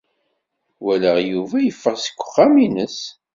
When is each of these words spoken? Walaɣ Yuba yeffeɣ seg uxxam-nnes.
Walaɣ 0.83 1.17
Yuba 1.31 1.57
yeffeɣ 1.61 1.95
seg 1.99 2.17
uxxam-nnes. 2.23 2.99